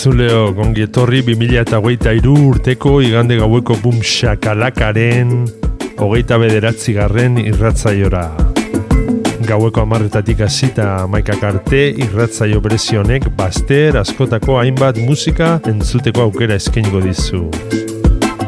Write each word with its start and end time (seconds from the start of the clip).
Entzuleo, 0.00 0.54
gongi 0.56 0.86
etorri 0.86 1.18
2008 1.20 2.30
urteko 2.32 3.02
igande 3.04 3.36
gaueko 3.36 3.74
bum 3.82 3.98
shakalakaren 4.00 5.44
hogeita 6.00 6.38
bederatzi 6.40 6.94
garren 6.96 7.36
irratzaiora. 7.36 8.22
Gaueko 9.44 9.84
amarretatik 9.84 10.40
hasita 10.46 11.04
maikak 11.04 11.44
arte 11.44 11.82
irratzaio 12.06 12.64
berezionek 12.64 13.28
baster 13.36 14.00
askotako 14.00 14.56
hainbat 14.62 15.04
musika 15.04 15.58
entzuteko 15.68 16.24
aukera 16.30 16.56
eskainiko 16.56 17.04
dizu. 17.04 17.44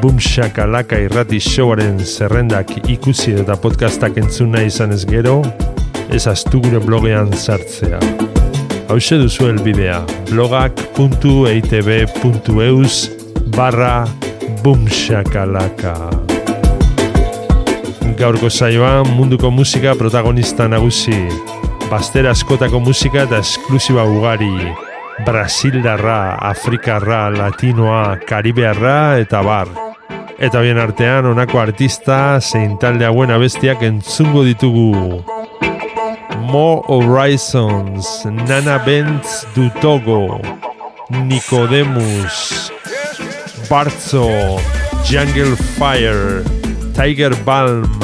Boom 0.00 0.16
Shakalaka 0.16 1.04
irrati 1.04 1.36
showaren 1.36 2.00
zerrendak 2.00 2.78
ikusi 2.88 3.36
eta 3.44 3.60
podcastak 3.60 4.16
entzuna 4.24 4.64
izan 4.64 4.96
ez 4.96 5.04
gero, 5.04 5.42
ez 6.08 6.24
astu 6.32 6.64
gure 6.64 6.80
blogean 6.80 7.36
sartzea. 7.36 8.00
Hauxe 8.92 9.16
duzu 9.16 9.46
elbidea, 9.48 10.02
blogak.eitb.eus 10.28 12.96
barra 13.56 14.04
bumshakalaka. 14.60 16.12
Gaurko 18.18 18.50
saioan 18.52 19.08
munduko 19.16 19.48
musika 19.48 19.96
protagonista 19.96 20.68
nagusi, 20.68 21.16
baster 21.88 22.28
askotako 22.28 22.84
musika 22.84 23.24
eta 23.24 23.40
esklusiba 23.40 24.04
ugari, 24.04 24.76
Brasildarra, 25.24 26.36
Afrikarra, 26.52 27.32
Latinoa, 27.32 28.20
Karibearra 28.28 29.16
eta 29.24 29.40
bar. 29.40 29.72
Eta 30.36 30.60
bien 30.60 30.76
artean 30.76 31.32
honako 31.32 31.64
artista 31.64 32.36
zein 32.44 32.76
talde 32.76 33.08
hauen 33.08 33.32
abestiak 33.32 33.88
entzungo 33.88 34.44
ditugu. 34.44 35.24
More 36.42 36.82
Horizons, 36.88 38.24
Nana 38.24 38.78
Benz 38.78 39.46
du 39.54 39.70
Togo, 39.80 40.40
Nicodemus, 41.10 42.72
Barzo, 43.68 44.28
Jungle 45.04 45.56
Fire, 45.78 46.42
Tiger 46.94 47.34
Balm, 47.44 47.98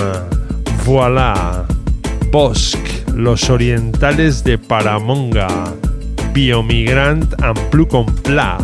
Voila, 0.85 1.67
Bosque, 2.31 3.05
Los 3.15 3.51
Orientales 3.51 4.45
de 4.45 4.57
Paramonga, 4.57 5.49
Biomigrant 6.33 7.35
Amplu 7.43 7.87
Pla, 8.23 8.59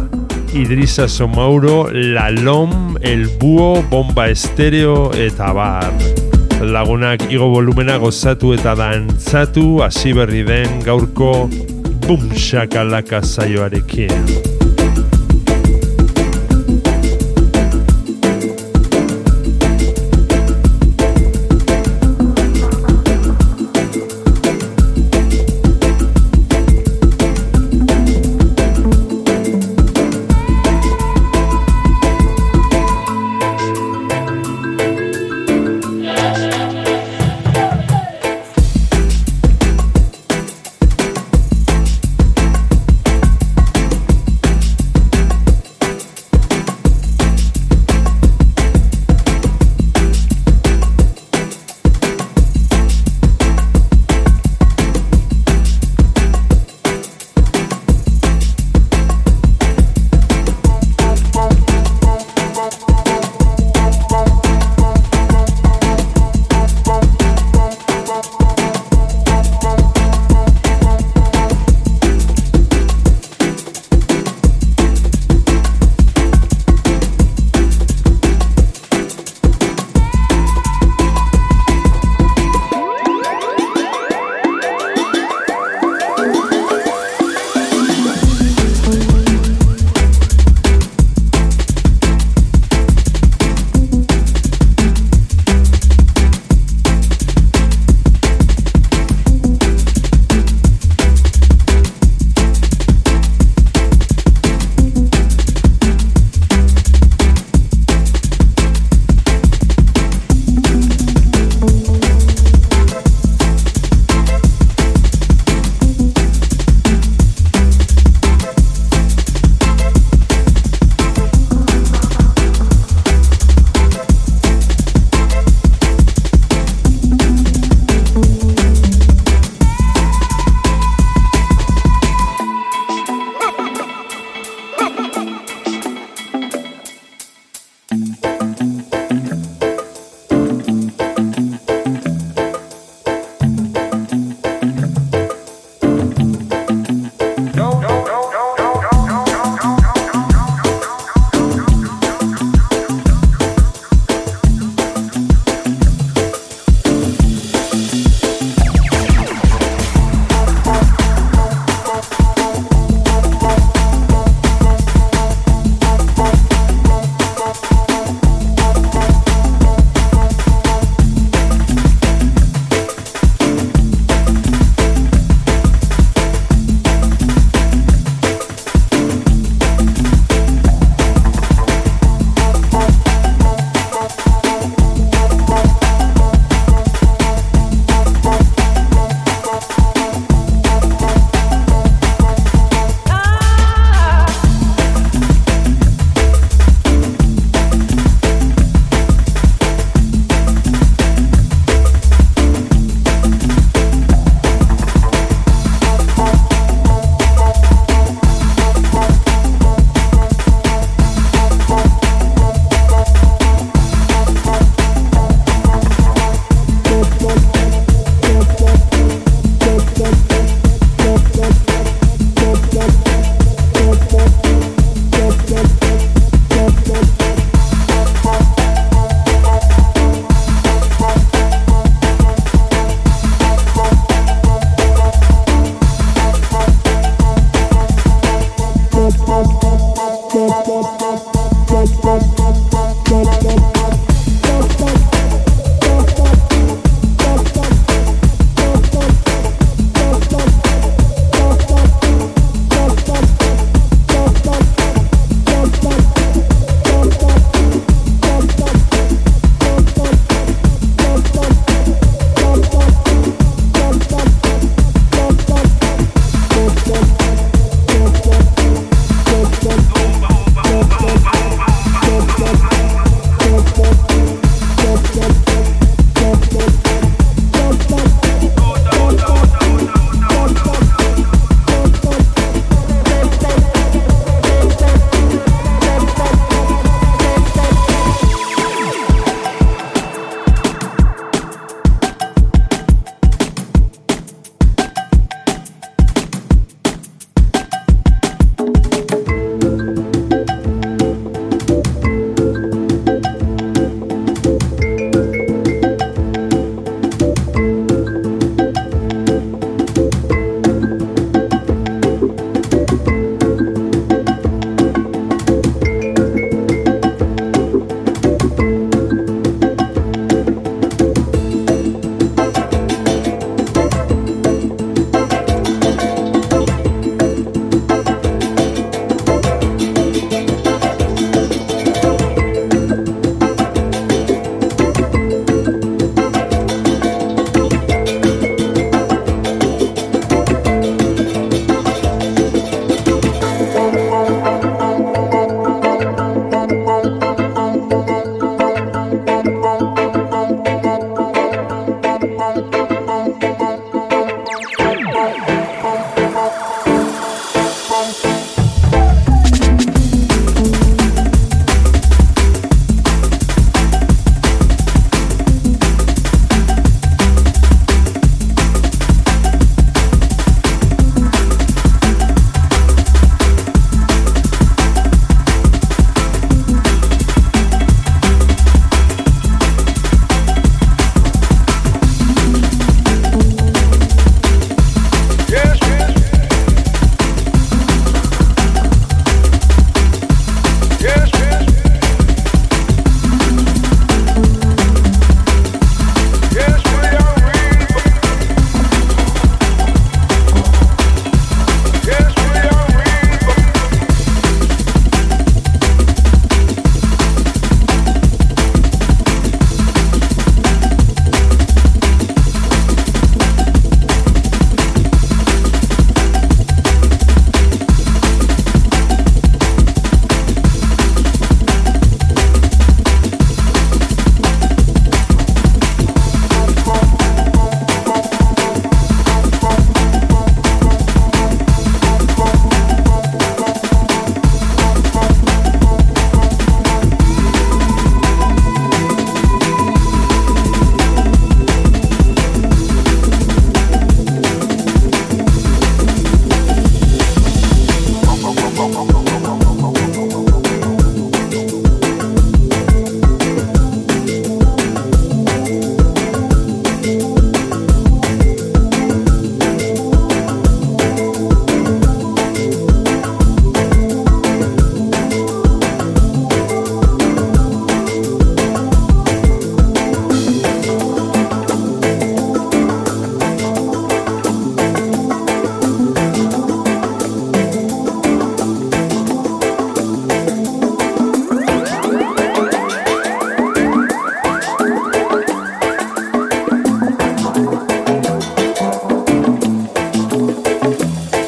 Idrisa 0.53 1.09
Somauro, 1.09 1.91
La 1.91 2.31
Lom, 2.31 2.97
El 3.03 3.27
Búho, 3.39 3.83
Bomba 3.91 4.29
Estéreo 4.29 5.13
eta 5.13 5.53
bar. 5.53 5.93
Lagunak 6.65 7.27
igo 7.29 7.51
volumena 7.53 7.99
gozatu 8.01 8.55
eta 8.57 8.73
dantzatu 8.79 9.83
hasi 9.85 10.15
berri 10.17 10.43
den 10.49 10.81
gaurko 10.87 11.33
bum 12.07 12.31
shakalaka 12.33 13.21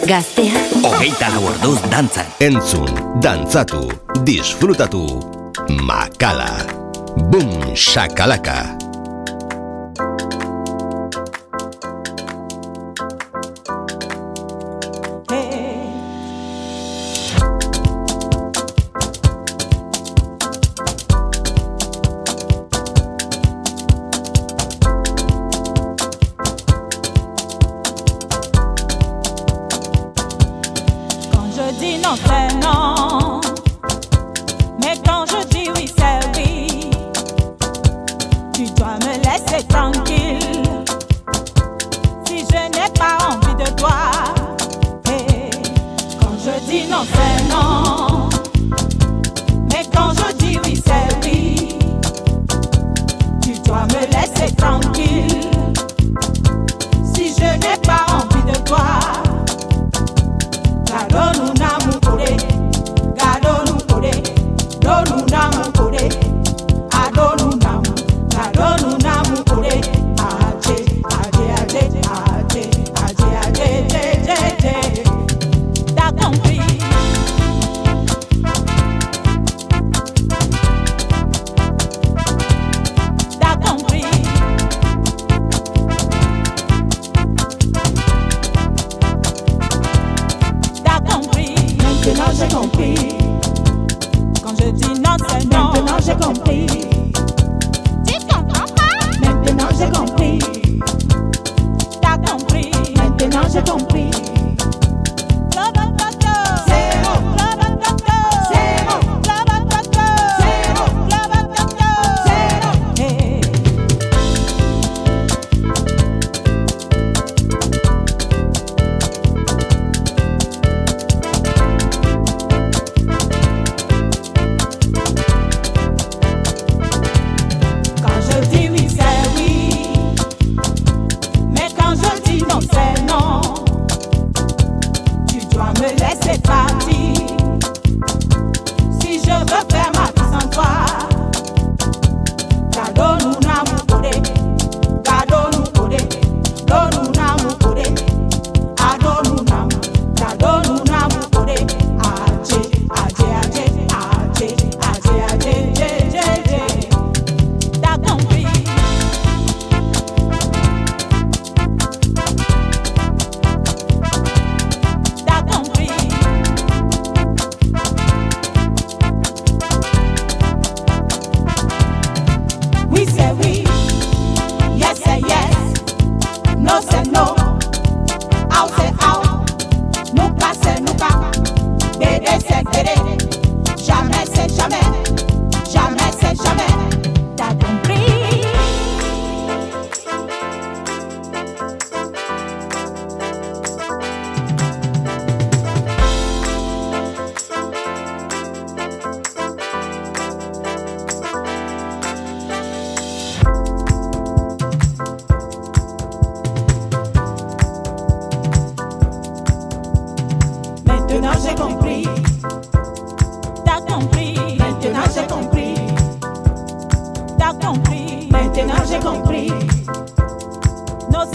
Gaztea. 0.07 0.55
Hogeita 0.87 1.29
lau 1.35 1.49
orduz 1.51 1.81
dantzan. 1.91 2.29
Entzun, 2.39 2.87
dantzatu, 3.19 3.89
disfrutatu. 4.23 5.03
Makala. 5.83 6.63
Bum, 7.17 7.75
shakalaka. 7.75 8.76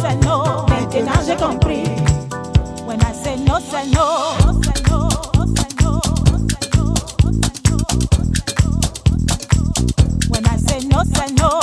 say 0.01 0.15
no. 0.17 0.65
Maintenant 0.67 1.21
j'ai 1.25 1.35
compris. 1.35 1.83
When 2.85 2.99
I 3.01 3.13
say 3.13 3.37
no, 3.37 3.59
say 3.59 3.89
no. 3.91 4.35
When 10.29 10.45
I 10.47 10.57
say 10.57 10.79
no, 10.87 11.03
say 11.03 11.33
no. 11.35 11.60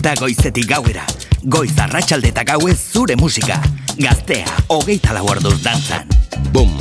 Piztuta 0.00 0.20
goizetik 0.20 0.64
gauera. 0.64 1.02
Goiz 1.44 1.74
arratsaldetak 1.76 2.46
gauez 2.54 2.78
zure 2.92 3.18
musika. 3.20 3.58
Gaztea, 4.00 4.48
hogeita 4.72 5.12
lau 5.12 5.26
orduz 5.28 5.58
dantzan. 5.60 6.08
Bum, 6.54 6.72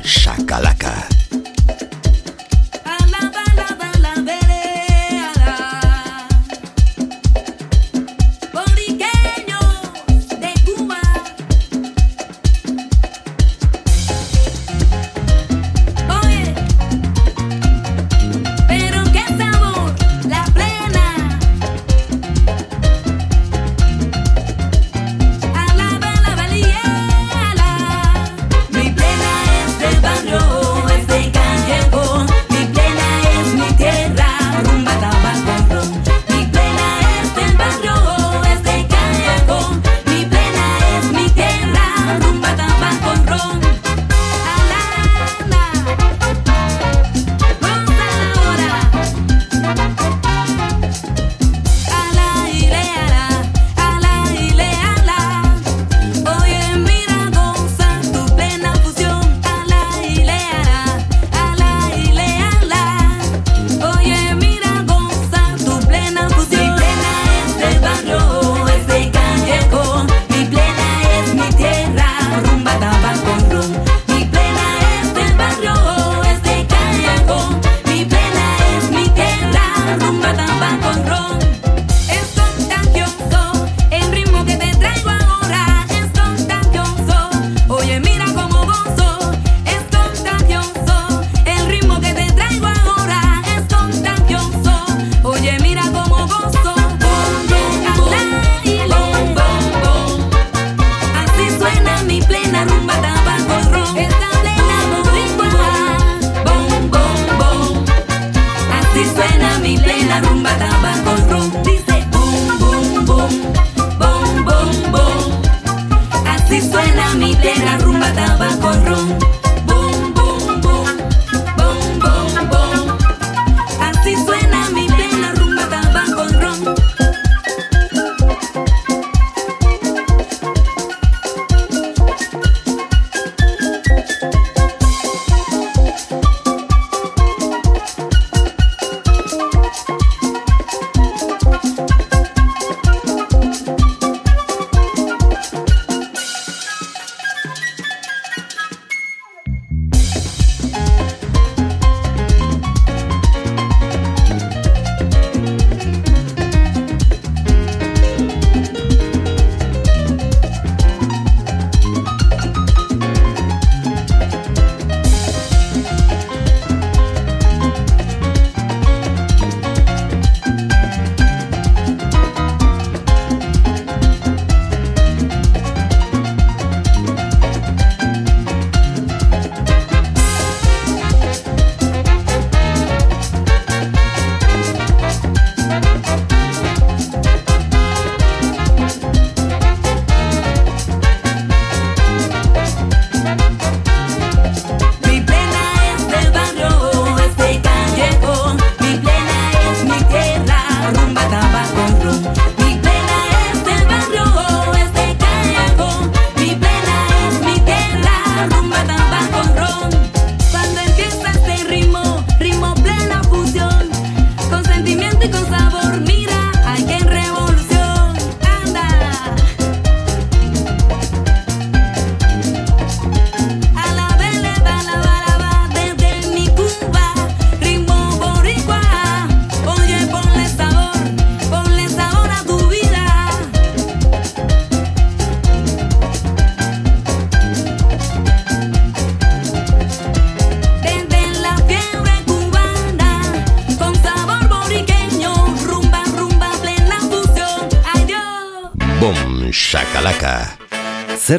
shakalaka. 0.00 0.93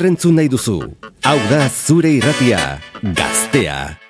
Zerrentzu 0.05 0.29
nahi 0.37 0.49
duzu? 0.53 0.75
Hau 1.25 1.37
da 1.49 1.65
zure 1.73 2.11
irratia. 2.19 2.59
Gaztea. 3.01 4.04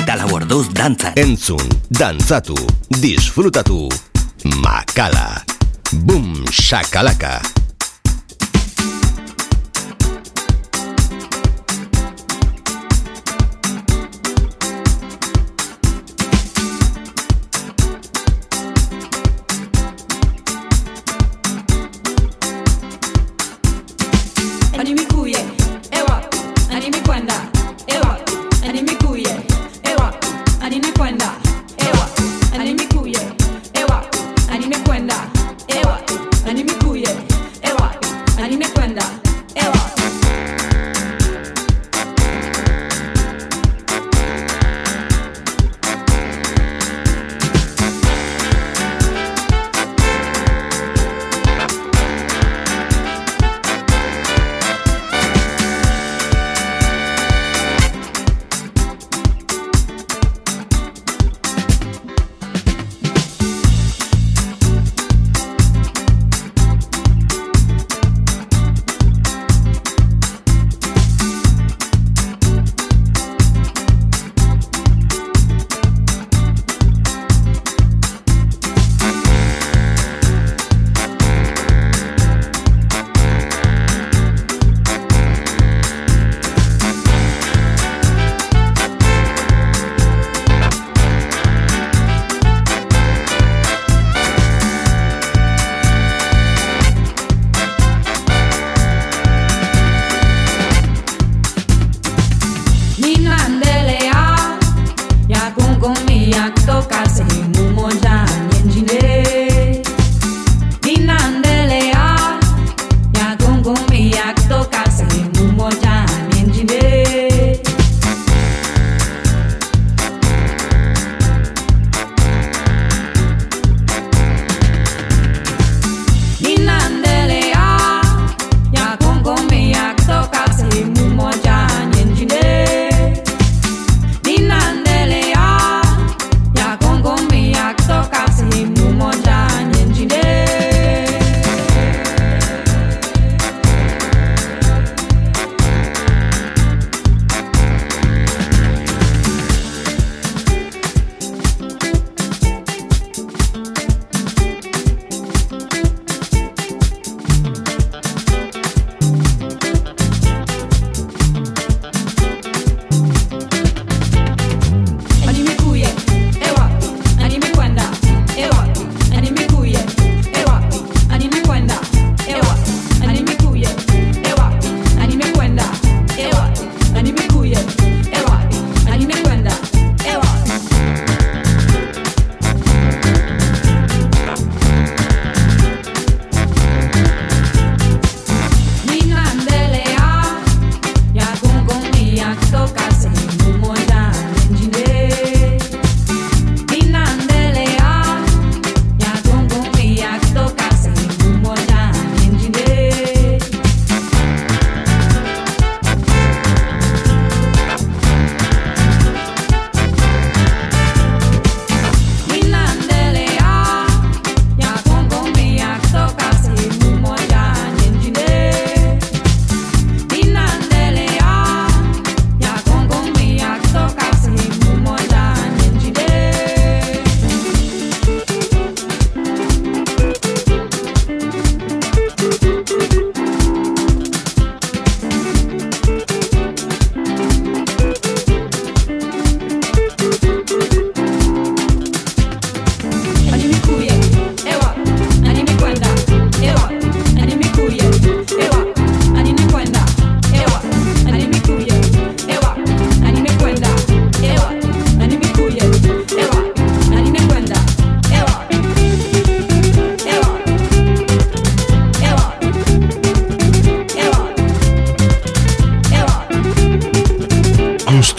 Hogeita 0.00 0.14
lau 0.16 0.30
orduz 0.32 0.70
dantzan. 0.72 1.12
Entzun, 1.20 1.60
dantzatu, 1.92 2.56
disfrutatu. 3.02 3.84
Makala. 4.64 5.44
Boom 5.92 6.40
shakalaka. 6.48 7.59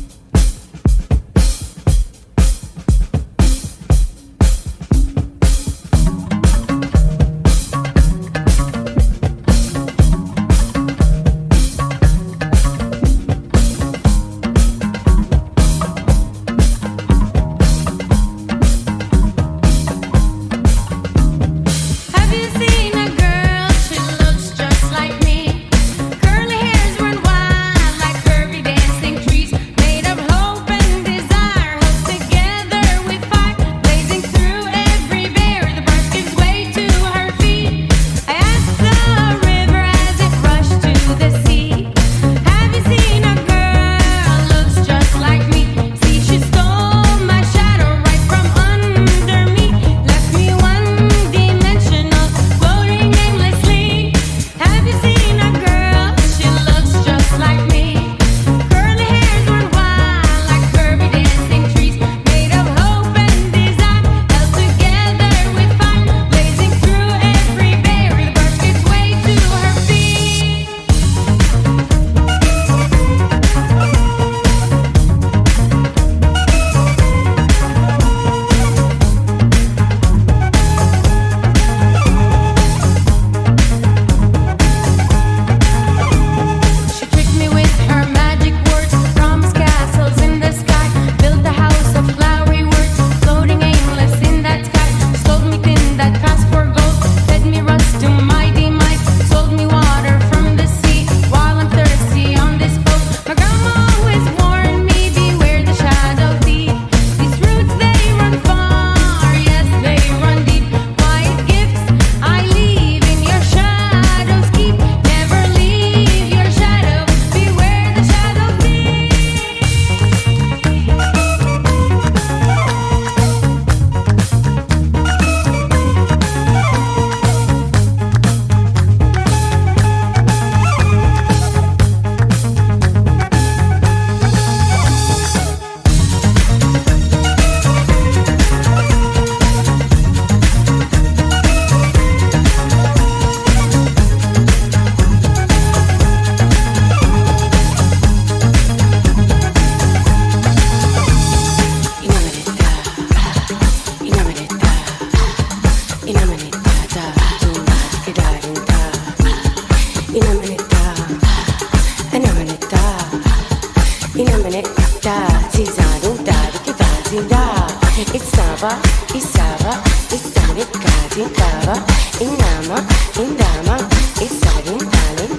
Mama, 173.64 173.88
it's 174.20 174.36
starting, 174.36 174.78
darling. 174.78 175.35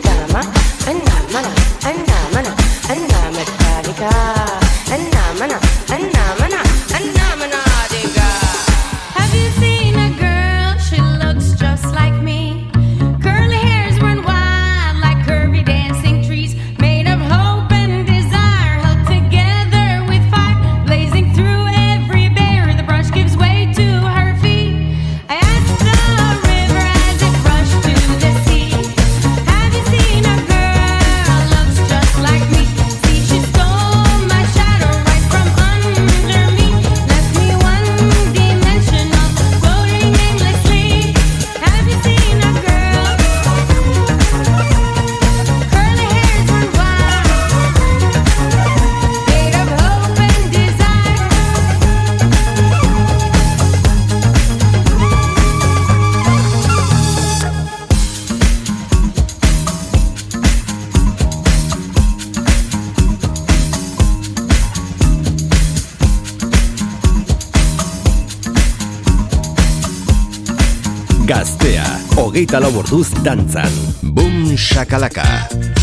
hogeita 72.47 72.59
lau 72.63 72.79
orduz 72.79 73.11
dantzan. 73.23 73.71
Boom 74.15 74.55
shakalaka. 74.55 75.76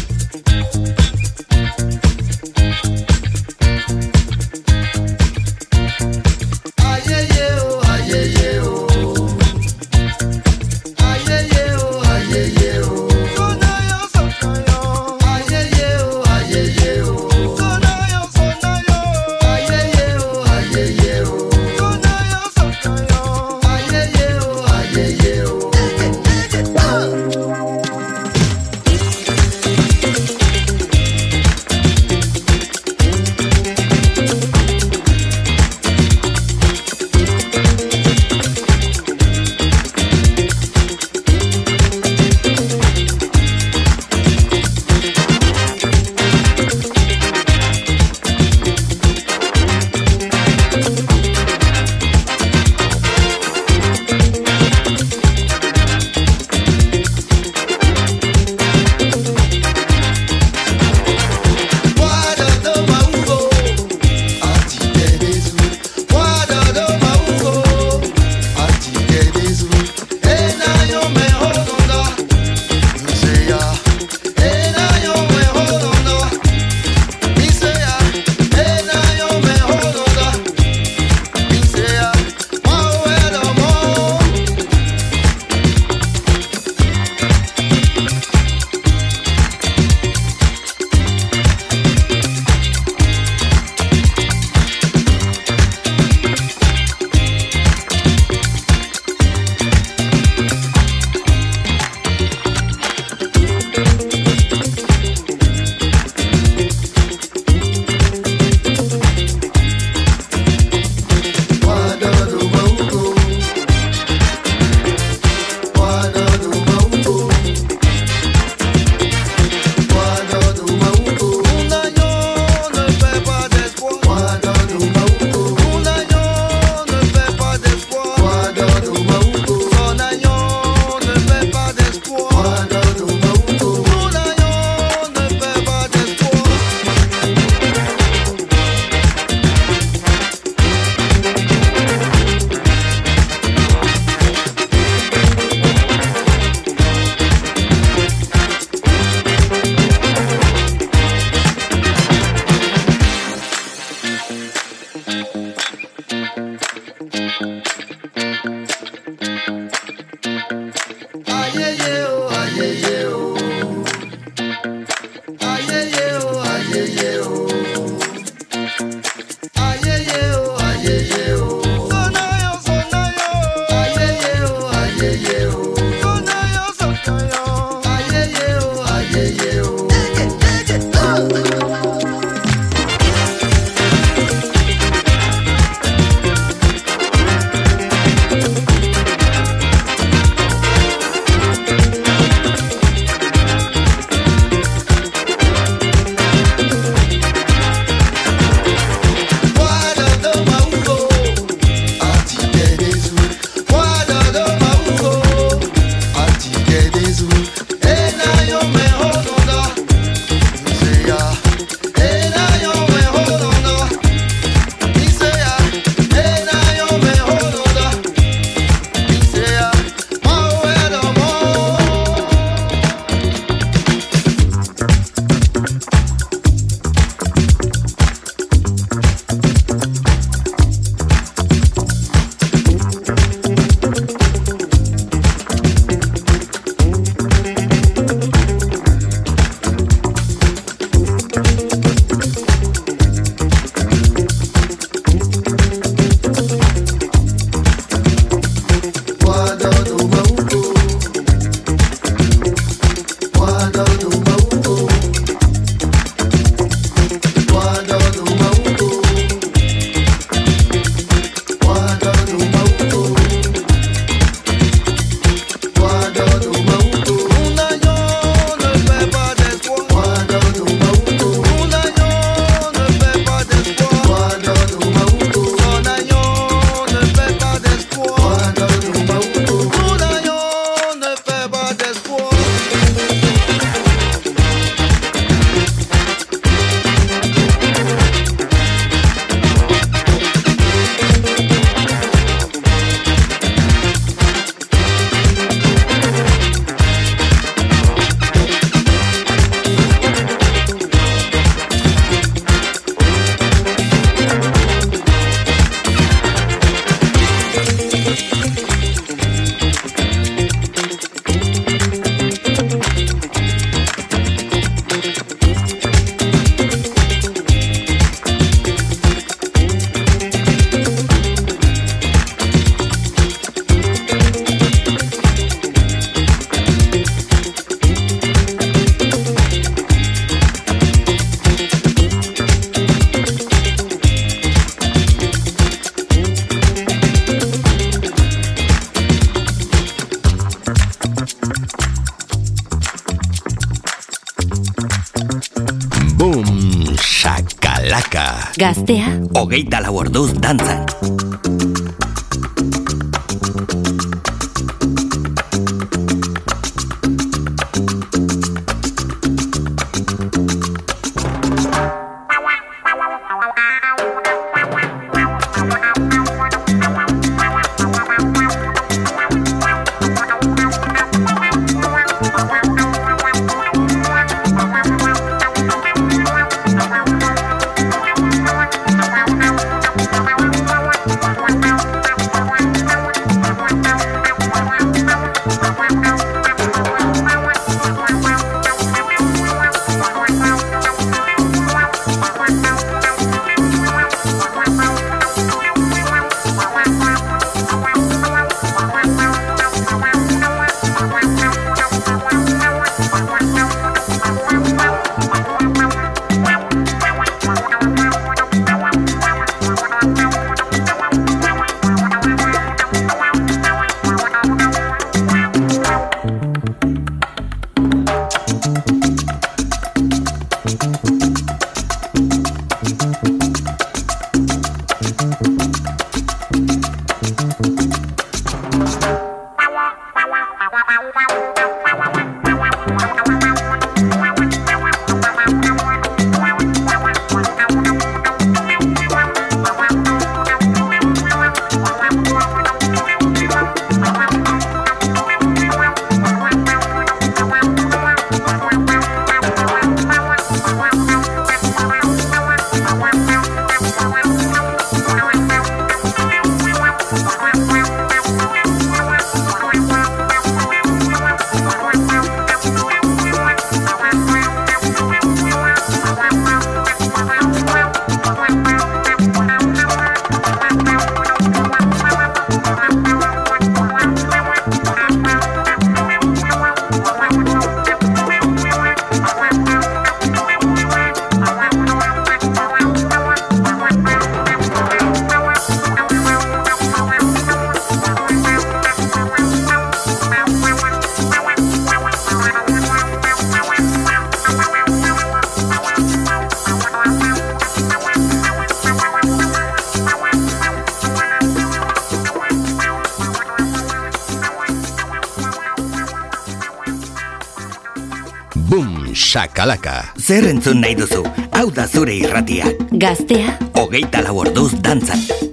Shakalaka. 509.35 509.95
Zer 510.15 510.47
entzun 510.47 510.79
nahi 510.85 510.95
duzu? 511.01 511.25
Hau 511.59 511.67
da 511.75 511.89
zure 511.91 512.15
irratia. 512.15 512.71
Gaztea. 513.05 513.57
Ogeita 513.83 514.23
lau 514.23 514.37
orduz 514.45 514.71
dantzan. 514.79 515.44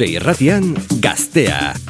Zure 0.00 0.14
irratian 0.16 0.70
gaztea. 1.04 1.89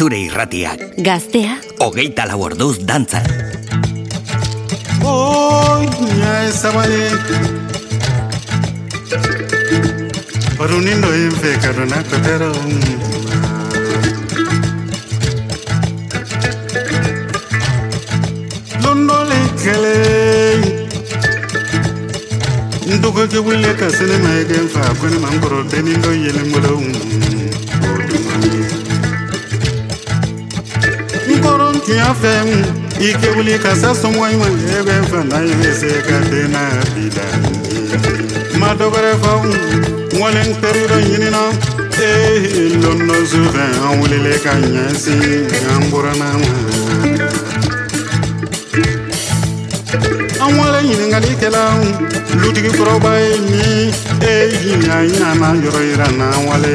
zure 0.00 0.16
irratiak. 0.16 0.80
Gaztea. 1.04 1.58
Hogeita 1.84 2.24
lau 2.24 2.38
orduz 2.46 2.78
dantza. 2.88 3.20
Oina 5.04 6.30
ez 6.46 6.62
abale. 6.64 7.02
Orunindo 10.56 11.10
infe 11.24 11.52
karunako 11.64 12.20
tero. 12.24 12.48
Londole 18.86 19.40
kele. 19.60 19.96
Ndugo 22.88 23.28
ke 23.28 23.44
wile 23.50 23.76
ka 23.76 23.92
sene 23.92 24.16
maegen 24.24 24.72
fa 24.72 24.94
kone 24.96 25.20
mangoro 25.20 25.60
teningo 25.68 26.16
yele 26.24 26.48
mbolo. 26.48 26.80
I'm 31.92 32.14
wuli 33.34 33.58
ka 33.58 33.74
se 33.74 33.90
sɔngɔ 34.00 34.24
in 34.32 34.38
ma 34.38 34.46
e 34.46 34.78
bɛ 34.86 34.94
fana 35.10 35.36
i 35.42 35.72
se 35.74 35.90
ka 36.06 36.16
den 36.30 36.50
na 36.52 36.62
bi 36.94 37.04
la 37.16 37.26
ma 38.60 38.68
dɔ 38.78 38.86
wɛrɛ 38.92 39.12
fɔ 39.22 39.32
n 39.42 40.20
walen 40.20 40.50
teri 40.60 40.82
dɔ 40.90 40.98
ɲinina 41.06 41.42
ee 41.98 42.78
lɔndɔ 42.82 43.16
su 43.30 43.40
fɛ 43.54 43.64
an 43.86 43.92
welele 44.00 44.34
ka 44.44 44.52
an 44.52 44.64
an 45.66 45.82
lutigi 52.40 52.70
yira 55.88 56.08
na 56.18 56.26
wale 56.46 56.74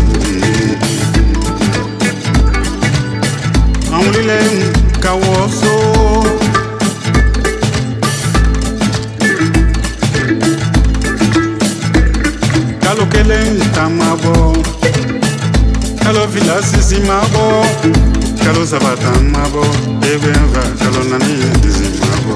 maulileng 4.01 4.73
kawoso 4.99 5.73
kalokeleng 12.81 13.59
tamabo 13.75 14.53
kalofila 16.03 16.63
sisi 16.63 16.99
mabo 17.07 17.65
kalosabata 18.45 19.11
mabo 19.33 19.65
kalonani 20.81 21.35
dizi 21.61 21.87
mabo 22.01 22.35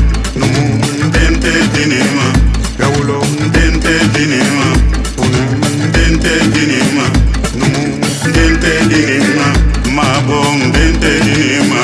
tɛ 4.31 4.37
dinima 4.37 4.67
funɛ 5.15 5.41
den 5.93 6.13
tɛ 6.23 6.33
dinima 6.53 7.05
numu 7.59 7.83
den 8.35 8.53
tɛ 8.63 8.71
dinima 8.91 9.47
mabɔ 9.95 10.39
den 10.75 10.93
tɛ 11.01 11.11
dinima 11.25 11.81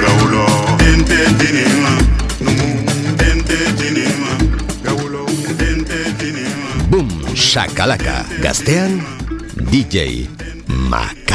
gawulo 0.00 0.44
den 0.80 0.98
tɛ 1.08 1.18
dinima 1.40 1.92
numu 2.44 2.68
den 3.20 3.38
tɛ 3.48 3.56
dinima 3.78 4.30
gawulo 4.84 5.24
den 5.58 5.78
tɛ 5.88 5.98
dinima 6.18 6.68
Boom, 6.90 7.08
shakalaka. 7.34 8.16
Gaztean, 8.42 8.92
DJ 9.70 10.28
Makala. 10.90 11.25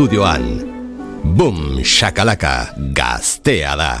Estudio 0.00 0.24
Al. 0.24 0.64
Boom, 1.36 1.84
shakalaka, 1.84 2.72
gasteada. 2.96 3.99